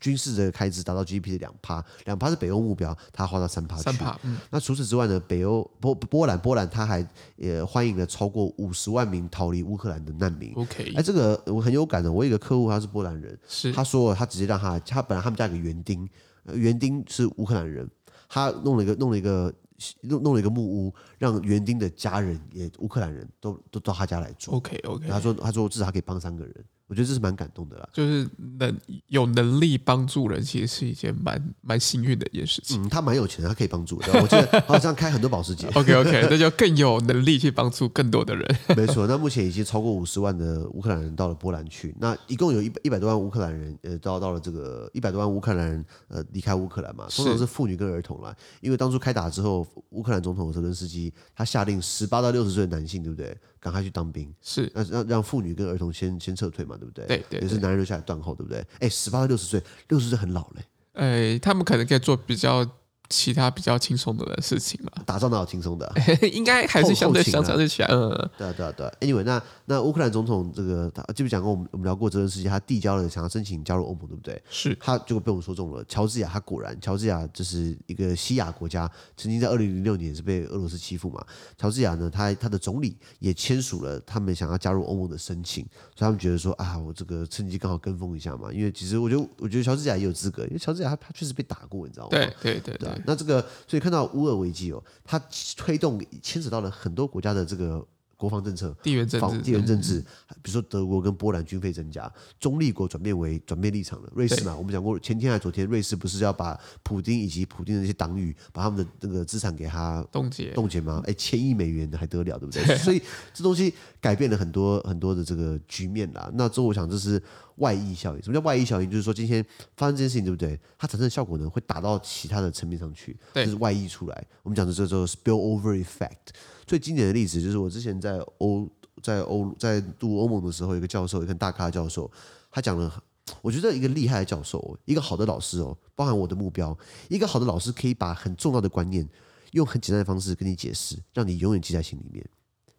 [0.01, 3.85] 军事的开支达到 GDP 的两趴，两趴是北欧目标，他花到三趴去。
[3.85, 4.19] 三趴。
[4.25, 4.37] 嗯。
[4.51, 5.19] 那除此之外呢？
[5.29, 10.53] 北欧波波兰波兰他还也欢迎了超过五十万名逃离乌克兰的难民。
[10.57, 10.93] OK。
[10.97, 16.09] 哎，这个我很有感的，我有一个客户他是波兰人，是他说他直接让他他本来他们家有个园丁，
[16.53, 17.89] 园丁是乌克兰人，
[18.29, 19.55] 他弄了一个弄了一个。
[20.03, 24.53] 弄弄了一个木屋，让园丁的家人也乌克兰人都都到他家来住。
[24.53, 26.65] OK OK，他说他说至少可以帮三个人。
[26.89, 28.27] 我觉得这是蛮感动的啦，就是
[28.59, 28.75] 能
[29.09, 32.83] 有能力帮助人，其实是一件蛮蛮幸运的一件事情。
[32.83, 34.01] 嗯，他蛮有钱的，他可以帮助。
[34.15, 35.69] 我记得好像开很多保时捷。
[35.75, 38.57] OK OK， 那就更有能力去帮助更多的人。
[38.75, 53.37] 没错，那目前已经超过五十万的乌克兰人到了波兰去，那一共有一百一百多万乌克兰人，呃，到到了这个一百多万乌克兰人，呃，离开乌克兰嘛，通常是妇女跟儿童啦，因为当初开打之后，乌克兰总统泽伦斯基他下令十八到六十岁的男性，对不对？
[53.61, 57.07] 赶快去当兵，是那让让妇女跟儿童先先撤退嘛，对不对？
[57.07, 58.65] 对对，也是男人留下来断后，对不对？
[58.81, 60.65] 哎，十八到六十岁，六十岁很老嘞。
[60.95, 62.69] 哎，他们可能可以做比较。
[63.09, 65.95] 其他比较轻松的事情嘛，打仗哪有轻松的、啊？
[66.33, 67.89] 应该还是相对相对起来。
[67.91, 68.93] 嗯，对啊，对啊，对啊。
[69.01, 74.43] Anyway，那那乌克兰总统这个，他记不讲过我们我们聊过这件事情，他递交了想要申请加入欧盟，对不对？
[74.51, 74.77] 是。
[74.81, 75.83] 他结果被我们说中了。
[75.85, 81.25] 乔治亚，他果然，乔治亚就是一个西亚国家，曾经在二零零六年是被俄罗斯欺负嘛。
[81.57, 85.65] 乔治亚呢，他他的总理也签署了他们想要加入欧盟的申请，
[85.97, 88.53] 所以他们觉得说啊，我这个趁机刚好跟风一下嘛。
[88.53, 92.11] 因为其实我觉得，我觉得乔治亚也有资格，因为乔治亚他他确实被打过，你知道吗？
[92.11, 92.98] 对对，对，对。
[93.05, 93.79] 那这个所以。
[93.89, 95.19] 看到乌俄危机哦，它
[95.57, 97.83] 推动牵扯到了很多国家的这个
[98.19, 100.01] 国防政策、地缘政治、地缘政治。
[100.43, 104.13] 比如说德国跟波兰军费增加，中立国转变为转变立场了。
[104.15, 111.03] 瑞士嘛，我们讲过前天还昨天，瑞士不是要把普丁以及普丁的那些党羽，把他们的那个资产给他冻结冻结吗？
[111.07, 112.77] 哎，千亿美元的还得了，对不对？
[112.77, 113.01] 所以
[113.33, 116.31] 这东西改变了很多很多的这个局面啦。
[116.35, 117.23] 那之后我想这是。
[117.59, 118.89] 外溢效应，什么叫外溢效应？
[118.89, 119.45] 就是说今天
[119.77, 120.57] 发生这件事情，对不对？
[120.79, 124.27] 它产生的效果呢，会打到其他的层面上去，就是外溢出来。
[124.45, 126.31] 我们讲的这叫做 spillover effect。
[126.69, 128.69] 最经典的例子就是我之前在欧
[129.03, 132.11] 在欧在读欧盟的时候，一个教授，一个大咖教授，
[132.51, 133.03] 他讲了
[133.41, 136.77] 我觉得一个厉害的教授，一个好的老师哦，包含我的目标，
[137.09, 139.09] 一个好的老师可以把很重要的观念
[139.53, 142.23] 用很简单的方式跟你解释，让你永远记在心里面。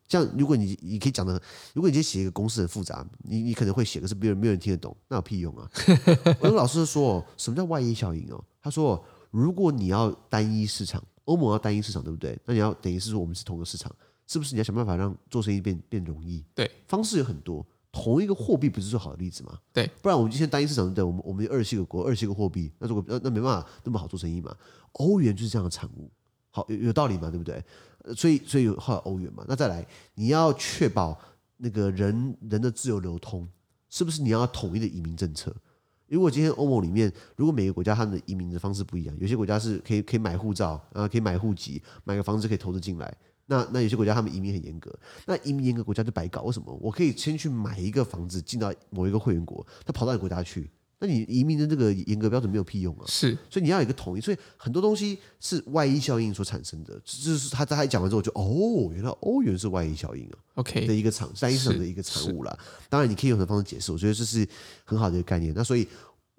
[0.08, 1.34] 这样，如果你你可以讲的，
[1.74, 5.70] 如果你今天写一个公式很复杂，你你可能会写，可是没有人没有人听得懂，那有屁用啊！
[6.42, 8.44] 我跟老师说，什么叫外溢效应哦？
[8.62, 12.38] 他说，如果你要单一市场，欧盟要单一市场，对不对？
[12.46, 14.56] 那你要等于是说我们是同一个市场，是不是？
[14.56, 16.44] 你要想办法让做生意变变容易？
[16.56, 17.64] 对，方式有很多。
[17.92, 19.60] 同一个货币不是最好的例子吗？
[19.74, 24.56] 对，不然我们今天单一市场，对，我们我们有二十七个国，二十七个货币，那如果那那没办法那么好做生意嘛？
[24.94, 26.10] 欧元就是这样的产物，
[26.52, 27.30] 好有有道理嘛？
[27.32, 27.64] 对不对？
[28.16, 29.44] 所以所以有后来欧元嘛？
[29.48, 31.20] 那再来，你要确保
[31.58, 33.48] 那个人人的自由流通，
[33.90, 35.56] 是不是你要统一的移民政策？
[36.10, 43.16] 如果今天欧盟里面，如果每个国家他们的移民的方式不一样，有些国家是可以可以买护照，啊可以买户籍，买个房子可以投资进来。
[43.46, 44.94] 那那有些国家他们移民很严格，
[45.26, 46.44] 那移民严格国家就白搞。
[46.44, 46.72] 为什么？
[46.82, 53.04] 我可以先去买一个房子进到某一个会员国，他跑到你国家去，那你移民的这个严格标准没有屁用啊。
[53.08, 54.22] 是，所以你要有一个统一。
[54.22, 57.00] 所以很多东西是外溢效应所产生的。
[57.04, 60.38] 就是他他一讲完之后就哦，原来欧元是外溢效应啊。
[60.56, 62.58] OK 的一个产单一市场的一个产物啦。
[62.90, 64.48] 当然你可以用什么方式解释，我觉得这是
[64.84, 65.54] 很好的一个概念。
[65.56, 65.88] 那所以。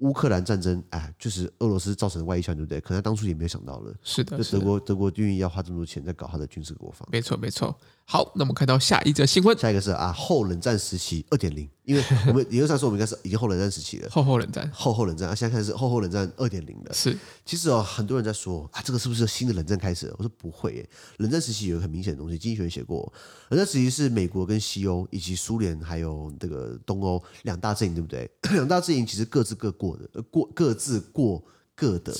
[0.00, 2.80] 乌克兰战争，哎，就是俄罗斯造成的外溢效应，对不对？
[2.80, 3.94] 可能他当初也没有想到了。
[4.02, 7.06] 是的，就德国，德国愿意要花这么多钱在搞他的军事国防。
[7.12, 7.78] 没错，没错。
[8.06, 11.68] 好，那我们看到下一则新闻，下一个是啊，后冷战时期二点零。
[11.90, 14.08] 因为我们理论上说，我们应该是已经后冷战时期了。
[14.10, 15.34] 后后冷战，后后冷战啊！
[15.34, 16.94] 现在开始后后冷战二点零了。
[16.94, 20.14] 是，其实哦，很多人在说啊，这个是不是新的冷战开始了？
[20.16, 23.12] 我说不会耶，冷战时期有一个很明显的东西，经济学人写过，
[23.48, 28.30] 冷战时期是美国跟西欧以及苏联还有这个东欧两大阵营，对不对？
[28.54, 32.14] 两大阵营其实各自各过的，过各自过各的。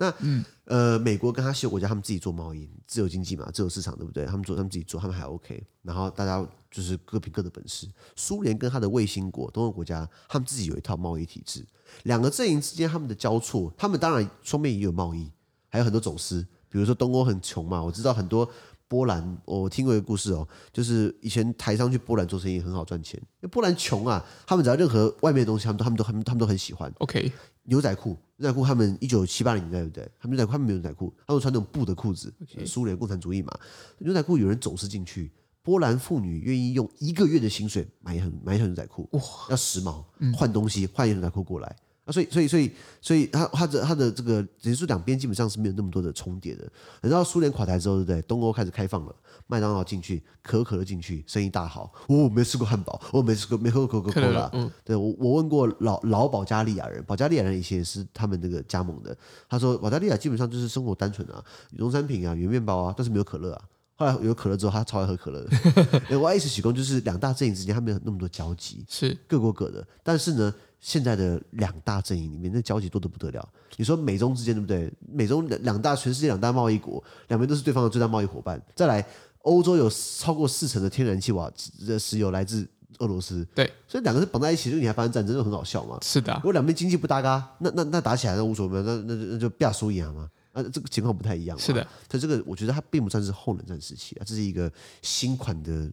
[0.00, 4.24] 那嗯呃，美国跟他西欧国家，他们自己做贸易，自由经济嘛，自由市场，对不对？
[4.26, 5.60] 他们做，他们自己做，他们还 OK。
[5.82, 7.88] 然后大家就是各凭各的本事。
[8.16, 11.66] 苏联跟他的卫星国，东欧国家，他们自己有一套贸易体制。
[12.04, 15.30] 两个阵营之间他们的交错，他们当然双面也有贸易，
[15.68, 16.46] 还有很多走私。
[16.68, 18.48] 比如说东欧很穷嘛，我知道很多。
[18.90, 26.90] 波兰，我听过一个故事哦，就是以前台商去波兰做生意很好赚钱，因为波兰穷啊，他们只要任何外面的东西，他们都他们都他们他们都很喜欢。
[27.00, 27.30] OK，
[27.64, 30.10] 牛仔裤，牛仔裤，他们一九七八年代对不对？
[30.18, 32.32] 他们牛仔裤，他们没有牛仔裤，他们穿那种布的裤子。
[32.64, 33.52] 苏联共产主义嘛，
[33.98, 35.30] 牛仔裤有人走私进去，
[35.68, 40.02] 波兰妇女愿意用一个月的薪水买一买一条牛仔裤，哇，要时髦，
[40.34, 41.76] 换东西换一条牛仔裤过来。
[42.06, 46.66] 啊，所以，所以，所以，所以，他，他的，他的这个，等于说两边基本上是没有那么多的重叠的。
[47.02, 48.22] 等到苏联垮台之后，对不对？
[48.22, 49.14] 东欧开始开放了，
[49.46, 51.92] 麦当劳进去，可口可乐进去，生意大好。
[52.06, 54.50] 我、哦、没吃过汉堡，我、哦、没吃过，没喝过可口可乐。
[54.54, 59.14] 嗯，对我，我问过老老保加利亚人，保加利亚人以前是他们那个加盟的。
[59.46, 63.62] 他说，保加利亚基本上就是生活单纯啊，农产品啊，有面包啊，但是没有可乐啊。
[63.98, 65.50] 后来有可乐之后，他超爱喝可乐的。
[66.18, 69.86] 我一直起功，就是两大阵营之间，他没有那么多交集，是各过各的。
[70.02, 70.54] 但是呢。
[70.80, 73.48] 现在的两大阵营里面，那交集多得不得了。
[73.78, 74.88] 你说美中之间对不对？
[75.10, 78.62] 美中两两大全世界两大贸易国，两边都是对方的最大贸易伙伴。
[78.76, 79.04] 再来，
[79.42, 81.50] 欧洲有超过四成的天然气瓦
[81.84, 82.64] 的石油来自
[82.98, 83.44] 俄罗斯。
[83.56, 85.98] 对，所以两个是绑在一起，就你还发生战争，就很好笑嘛。
[86.00, 90.30] 是的，如果两边经济不搭嘎，那那那打起来那无所谓，那那那就不要输赢嘛。
[90.60, 91.58] 啊，这个情况不太一样。
[91.58, 95.90] 是的，所以这个我觉得它并不算是后冷战时期啊，这是一个新款的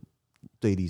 [0.59, 0.89] 对立。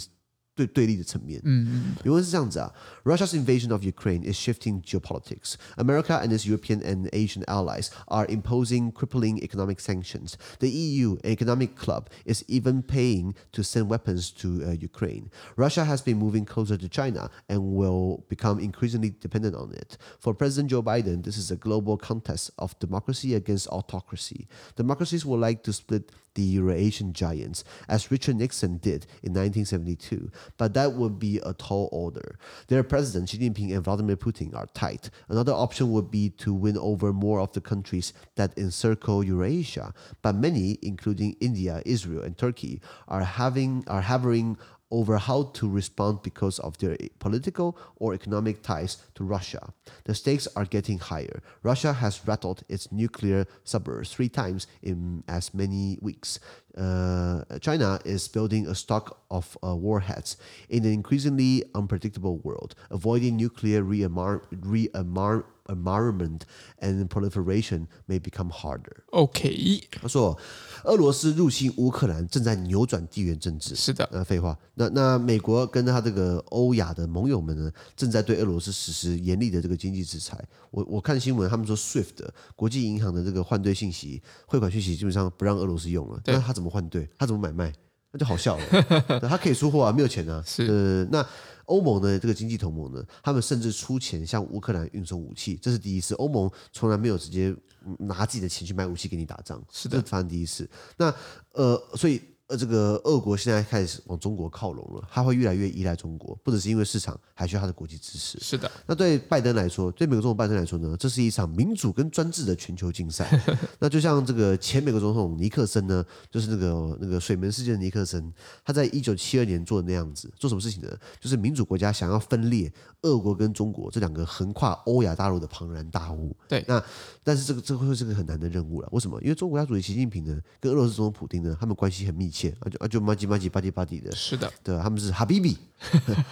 [0.56, 2.70] 对对立的层面，嗯嗯，原文是这样子啊，
[3.04, 5.54] Russia's invasion of Ukraine is shifting geopolitics.
[5.76, 10.34] America and its European and Asian allies are imposing crippling economic sanctions.
[10.58, 15.30] The EU, an economic club, is even paying to send weapons to uh, Ukraine.
[15.56, 19.96] Russia has been moving closer to China and will become increasingly dependent on it.
[20.18, 24.46] For President Joe Biden, this is a global contest of democracy against autocracy.
[24.76, 30.31] Democracies would like to split the Eurasian giants, as Richard Nixon did in 1972.
[30.57, 32.37] But that would be a tall order.
[32.67, 35.09] Their presidents, Xi Jinping and Vladimir Putin, are tight.
[35.27, 39.93] Another option would be to win over more of the countries that encircle Eurasia.
[40.21, 44.57] But many, including India, Israel, and Turkey, are having are having
[44.95, 49.73] over how to respond because of their political or economic ties to Russia.
[50.05, 51.43] The stakes are getting higher.
[51.63, 56.39] Russia has rattled its nuclear suburbs three times in as many weeks.
[56.77, 60.38] Uh, China is building a stock of uh, warheads
[60.69, 66.41] in an increasingly unpredictable world, avoiding nuclear rearmament environment
[66.80, 69.04] and proliferation may become harder.
[69.12, 70.38] OK，他说，
[70.84, 73.75] 俄罗斯入侵乌克兰正在扭转地缘政治。
[73.75, 74.58] 是的，呃，废话。
[74.75, 80.43] 那那美国跟他这个欧亚的盟友们呢，正在对俄罗斯实施严厉的这个经济制裁。
[80.71, 86.21] 我我看新闻，他们说 SWIFT 国际银行的这个换兑信息、汇款信息基本上不让俄罗斯用了。
[86.25, 87.08] 那他怎么换兑？
[87.17, 87.73] 他怎么买卖？
[88.15, 88.63] 那就好笑了。
[89.28, 90.41] 他可以出货啊，没有钱啊。
[90.47, 91.28] 是呃，那
[91.65, 96.15] 欧盟呢这个经济同盟呢，他们甚至出钱向乌克兰运送武器，这是第一次。
[96.15, 97.54] 欧盟从来没有直接
[97.99, 100.69] 拿自己的钱去买武器给你打仗，是的，这发生第一次。
[100.95, 101.13] 那
[101.51, 102.21] 呃，所以。
[102.47, 108.39] 呃，这个俄国现在开始往中国靠拢了，他会越来越依赖中国，不只是因为市场，还需要他的国际支持。
[108.39, 113.27] 是的，那对拜登来说，对美国总统拜登来说呢，这是一场民主跟专制的全球竞赛。
[113.79, 118.31] 那就像这个前美国总统尼克森呢，就是那个那个水门事件的尼克森，
[118.63, 120.97] 他在一九七二年做的那样子，做什么事情呢？
[121.19, 126.38] 就是民主国家想要分裂俄国跟中国这两个横跨欧亚大陆的庞然大物。
[126.47, 126.79] 对，那
[127.23, 128.89] 但是这个这个会是个很难的任务了。
[128.91, 129.19] 为什么？
[129.23, 132.34] 因为中国国家主席习近平呢，跟俄罗斯总统普京呢，他们关系很密切。
[132.59, 135.57] 啊就啊就麻吉麻吉巴蒂巴蒂的，是的，对，他们是哈比比，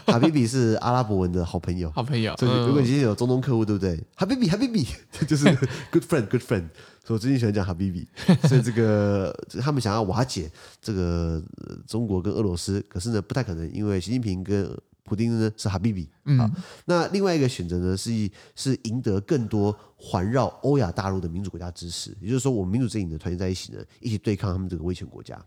[0.06, 2.36] 哈比比是阿拉伯文的好朋友，好朋友。
[2.38, 3.98] 所以如果你今天有中东客户，对不对？
[4.16, 4.86] 哈比比哈比比
[5.28, 5.46] 就是
[5.92, 6.68] good friend good friend。
[7.06, 8.08] 所以我最近喜欢讲哈比比，
[8.48, 10.50] 所以这个他们想要瓦解
[10.82, 11.42] 这个
[11.86, 14.70] 中国跟俄罗斯，可是呢不太可能，因为习近平跟
[15.04, 16.10] 普丁呢是哈比比。
[16.38, 16.50] 好，
[16.86, 18.10] 那另外一个选择呢是
[18.56, 25.38] 是赢得更多环绕欧亚大陆的民主国家支持，也就是说，我们民主阵营的团结在一起呢，一起对抗他们这个威权国家。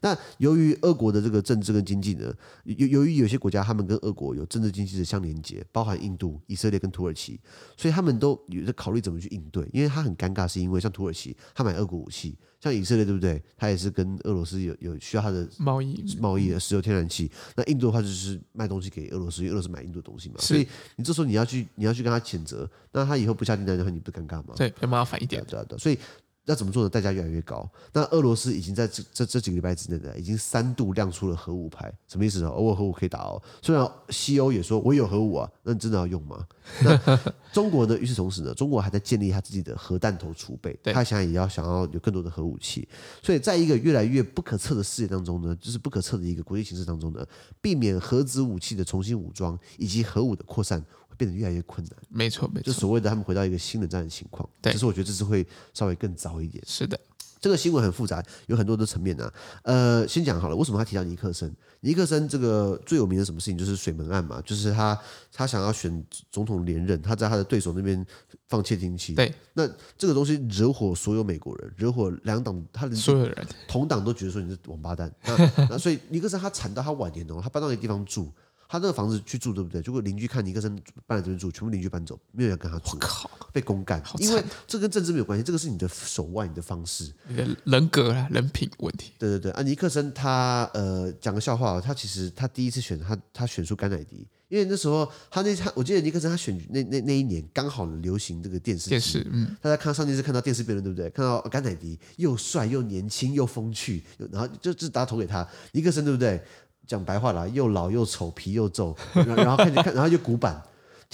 [0.00, 2.32] 那由于俄国的这个政治跟经济呢，
[2.64, 7.40] 由由于有些国家他们跟俄国有政治经济的相连接，包含印度、以色列跟土耳其，
[7.76, 9.68] 所以他们都有在考虑怎么去应对。
[9.72, 13.42] 因为他很尴尬，是因为像土耳其他买俄国武器，像以色列对不对？
[13.56, 17.30] 他也是跟俄罗斯有有需要他的贸易贸易的石油天然气。
[17.56, 20.36] 那印度的话就是卖东西给俄罗斯，因为俄罗斯买印度的东西嘛。
[20.38, 20.66] 所以
[20.96, 24.54] 你这时候你要去你要去跟他谴责，那他以后不下订单的话，你不尴尬吗？
[24.56, 25.44] 对，很麻烦一点。
[25.46, 25.98] 对对，所以。
[26.46, 26.88] 要怎么做的？
[26.88, 27.68] 代价越来越高。
[27.92, 31.92] 那俄罗斯已经在这这这几个礼拜之内呢，已经三度亮出了核武牌。
[32.06, 32.48] 什么意思呢？
[32.48, 33.42] 偶尔核武可以打哦。
[33.62, 36.46] 虽然西欧也说我有核武啊，那你真的要用吗？
[36.84, 37.18] 那
[37.52, 37.98] 中国呢？
[37.98, 40.78] 与此同时呢，中国还在建立他自己的核弹头储备。
[40.84, 42.86] 他想也要想要有更多的核武器。
[43.22, 47.24] 所以在一个越来越不可测的世界当中呢，就是不可测的一个国际形势当中呢，
[47.60, 50.84] 避免核子武器的重新武装以及核武的扩散。
[51.16, 54.48] 变得越来越困难，没错，没错，就所谓的他们回到一个新冷战的情况。
[54.60, 56.62] 对，只是我觉得这次会稍微更糟一点。
[56.66, 56.98] 是的，
[57.40, 59.34] 这个新闻很复杂，有很多的层面呢、啊。
[59.64, 61.54] 呃，先讲好了，为什么他提到尼克森？
[61.80, 64.98] 尼克森这个最有名的什么事情就是水门案嘛，就是他
[65.30, 68.04] 他想要选总统连任，他在他的对手那边
[68.48, 69.14] 放窃听器。
[69.14, 75.14] 对，那这个东西惹火所有美国人，惹火两党，他的所有人同党都觉得说你是王八蛋。
[75.24, 75.36] 那，
[75.70, 78.32] 那所以尼克森他惨到他晚年哦，他搬到一个地方住。
[78.74, 79.80] 他那个房子去住对不对？
[79.80, 80.74] 结果邻居看尼克森
[81.06, 82.90] 搬来这边住，全部邻居搬走，没有人跟他住。
[82.90, 84.02] 我靠，被公干！
[84.18, 89.12] 因为这跟政治没有关系，这个是你的手腕、你的方式、你的人格啊、人品问题。
[89.16, 101.08] 对对对啊，尼克森他呃讲个笑话，他其实他第一次选他他选出甘乃迪，因为那时候他那他我记得尼克森他选那那那一年刚好流行这个电视电视，嗯，大家看上电视看到电视辩论对不对？
[101.10, 106.42] 看到甘乃迪又帅又年轻又风趣，然后就就大家投给他尼克森对不对？
[106.86, 110.62] 讲白话啦，又老又丑，皮又皱，然后看看，然后又古板。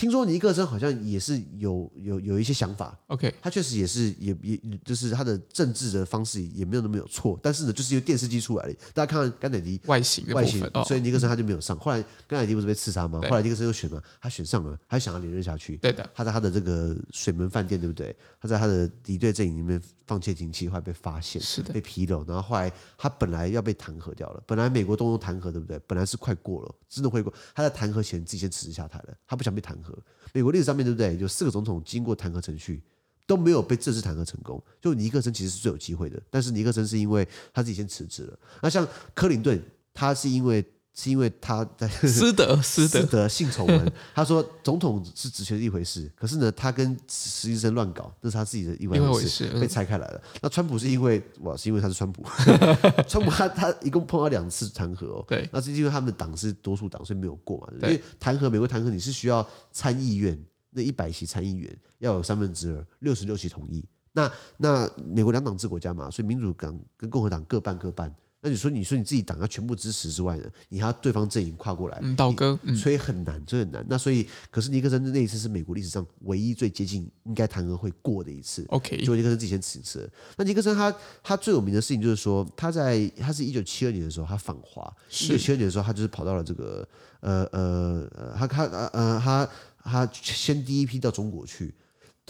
[0.00, 11.78] 听说尼克森好像也是有有有一些想法，OK，他确实也是也也就是他的政治的方式也没有那么有错，但是呢，就是由电视机出来了，大家看看甘乃迪外形外形，所以尼克森他就没有上。
[11.78, 13.20] 后来甘乃迪不是被刺杀吗？
[13.28, 15.76] 后来尼克森又选了，他选上了，他想要连任下去。
[15.76, 18.16] 对的，他在他的这个水门饭店，对不对？
[18.40, 25.78] 他在他的敌对阵营里面放窃听器，后来被发现，是的，被披露，然后后来他本来要被弹劾掉了，本来美国动用弹劾，对不对？
[25.86, 27.30] 本来是快过了，真的会过。
[27.54, 29.89] 他在弹劾前自己先辞职下台了，他不想被弹劾。
[30.32, 31.16] 美国历史上面对不对？
[31.18, 32.82] 有四个总统经过弹劾程序
[33.26, 38.38] 都没有被正式弹劾成功，就尼克森其实是最有机会的，但是尼克森是因为他自己先辞职了。
[38.62, 39.62] 那像克林顿，
[39.94, 40.64] 他是因为
[41.02, 50.20] 是因为他在私德 私德，性丑闻，他说总统是职权的一回事，可是呢，他跟实习生乱搞，那是他自己的意外回事，被拆开来了。
[50.42, 52.22] 那川普是因为哇，是因为他是川普，
[53.08, 57.68] 川普他他一共碰到两次弹劾哦，对，那是因为他们的党是多数党，所以没有过嘛。
[57.80, 63.82] 因为弹劾美国弹劾你是需要参议院那一百席参议员要有三分之二六十六席同意，
[64.12, 68.14] 那那美国两党制国家嘛，所以民主党跟共和党各半各半。
[68.42, 73.84] 那你说，你说你自己党要全部支持之外呢，你还要对方阵营跨过来，倒戈，所以很难，这很难。
[73.86, 78.64] 那所以，可是尼克森那一次是美国历史上唯一最接近应该弹劾会过的一次。
[78.68, 80.10] OK，就尼克森自己先辞职。
[80.36, 86.88] 那尼克森他他最有名的事情就是说，他在他是一九七二年的时候他访华，一九七二年的时候他就是跑到了这个
[87.20, 89.48] 呃呃呃，他他呃他
[89.84, 91.74] 他先第一批到中国去。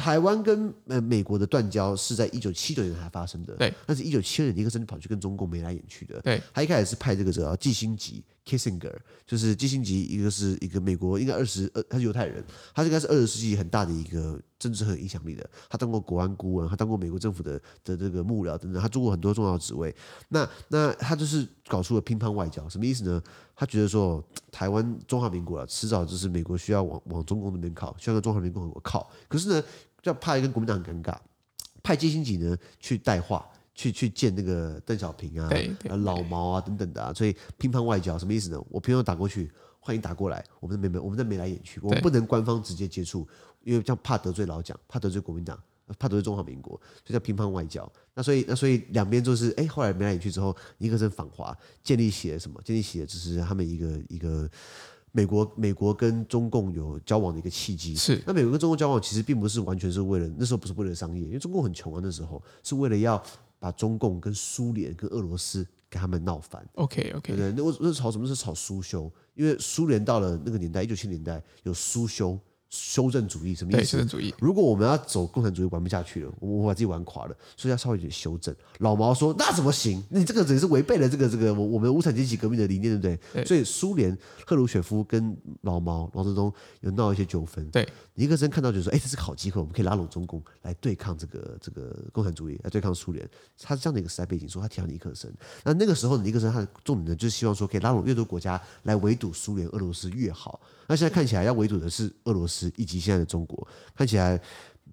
[0.01, 3.73] 台湾跟呃美国的断交是在一九七九年才发生的，对。
[3.87, 6.43] 但是，一九七二年尼克森就跑去跟中共眉来眼去的，对。
[6.55, 12.43] 他一开始是派这个叫季辛吉 Kissinger，就是基辛吉，一个是一个美国，应该二十二，他是犹太人，
[12.75, 15.49] 他应该是二十世纪很大的一个政治很有影响力的。
[15.69, 19.95] 他当过国安顾问，他当过美国政府的的这个幕僚等等，他做过很多重要的职位。
[20.31, 23.23] 那那他就是搞出了乒乓外交，什么意思呢？
[23.55, 29.11] 他觉得说，台湾中华民国啊，迟早就是美国需要往往中共那边靠，需要跟中华民国靠。
[29.29, 29.63] 可是呢，
[30.03, 31.17] 就怕跟国民党很尴尬，
[31.83, 33.47] 派基辛吉呢去带话。
[33.73, 35.49] 去去见那个邓小平啊，
[36.03, 38.63] 老毛啊等等的啊，所以乒乓外交什么意思呢？
[38.69, 43.27] 我乒乓打过去，欢迎打过来，我们没没我们在眉来眼去，我们不能官方直接接触，
[43.63, 45.59] 因为这样怕得罪老蒋，怕得罪国民党，
[45.99, 47.91] 怕得罪中华民国，所以叫乒乓外交。
[48.13, 52.61] 那所以那所以两边就是哎，后来眉来眼去之后，尼克森访华，建立起了什么？
[52.63, 54.51] 建立起了就是他们一个一个
[55.13, 57.95] 美国美国跟中共有交往的一个契机。
[57.95, 63.23] 是那美国跟中共交往其实并不是完全是为了那时候不是为了商业，因为中共很穷啊，那时候是为了要。
[63.63, 66.67] 把中共跟苏联跟俄罗斯跟他们闹翻。
[66.77, 69.13] OK OK，对，那我那炒什么是炒苏修？
[69.35, 72.41] 因为苏联到了那个年代，一九七零年代有苏修。
[72.71, 73.85] 修正主义什么意思？
[73.85, 74.33] 修正主义。
[74.39, 78.55] 如果我们要走共产主义，玩不下去了，我们把自己玩垮了，所以要稍微有点修正。
[78.79, 80.03] 老毛说：“那怎么行？
[80.09, 84.17] 你这个只是违背了这个这个我我们无产阶级革命的理念，对不对？”对，所以苏联
[84.47, 87.69] 赫鲁雪夫跟老毛毛泽东有闹一些纠纷。
[87.71, 93.29] 对，尼克森看到就说：“哎，这是个好机会，我们可以拉拢中共来对抗这个这个共产主义，来对抗苏联。”
[93.61, 95.33] 他是这样的一个时代背景，说他提到尼克森。
[95.65, 100.61] 那那个时候尼克森他的重点呢，就是希望说可以拉拢越多国家来围堵苏联、俄罗斯越好。
[100.87, 104.41] 那现在看起来要围堵的是俄罗斯以及现在的中国，看起来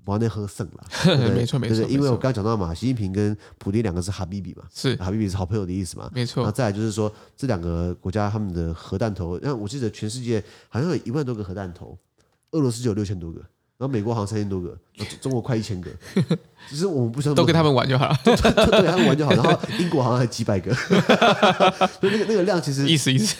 [0.05, 0.87] 往内喝胜了。
[1.35, 6.09] 没错没错，因为我刚刚讲到嘛，习近平跟普京两个是哈比比嘛，是哈比比是好朋友的意思嘛。
[6.13, 6.43] 没错。
[6.43, 11.97] 那再来就是说，这两个国家他们的核弹头，让我记得全世界好像有一万多个核弹头，
[12.51, 13.43] 俄罗斯就有六千多个。
[13.77, 14.75] 然后美国好像三千多个，
[15.21, 15.91] 中国快一千个，
[16.67, 19.31] 只是我们不想都跟他们玩就好了，对，跟他们玩就好。
[19.33, 20.73] 然后英国好像还几百个，
[22.01, 23.35] 所以那个那个量其实意思意思，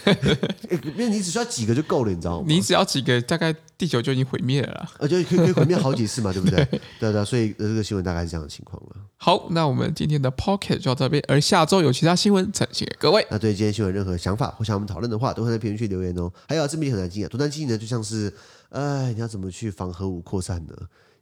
[0.70, 2.46] 因为你只需要几个就够了，你知道吗？
[2.48, 6.64] 你只要几个，大概地球就已经毁灭了，而且可以可以毁灭好几次嘛，对不对？
[7.00, 8.96] 对对，所以这个新闻大概是这样的情况了。
[9.18, 13.26] 好，那我们今天的 Podcast 就到这边，而下周有其他新闻呈现给各位。
[13.32, 16.32] 那对今天新闻任何想法或想我们讨论的话，都会在评论区留言哦。
[16.48, 18.32] 还有这边很难记啊，多难记呢，就像是。
[18.70, 20.74] 哎，你要怎么去防核武扩散呢？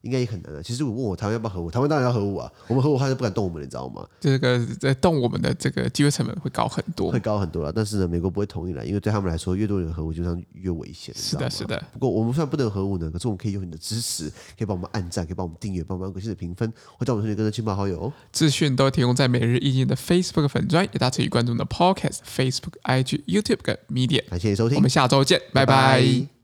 [0.02, 0.62] 应该也很难的。
[0.62, 2.52] 其实我问我台湾要不要核武，台湾当然要核武啊。
[2.68, 4.08] 我们核武，他就不敢动我们，你知道吗？
[4.20, 7.74] 这个在动我们的这个机会成本会高很多，会高很多了。
[7.74, 11.12] 但是呢，美国不会同意了，因为对他们来说，越多人核武，就像越危险。
[11.16, 11.84] 是的，是的。
[11.94, 18.14] 不过我们虽然不能核武呢，可是我们可以用你的支持，可以帮我们按赞，可以帮我们订阅，帮我们按个新的评分，或者我们推荐跟着亲朋好友。
[18.32, 24.30] 资讯都提供在每日一经的 Facebook 粉专，也大家可以关注我们的 Podcast、Facebook、IG、YouTube 跟 Media。
[24.30, 26.00] 感谢你收听，我们下周见，拜拜。
[26.00, 26.35] 拜拜。